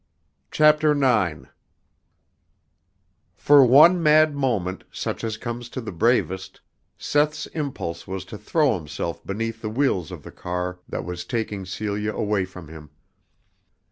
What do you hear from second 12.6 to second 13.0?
him.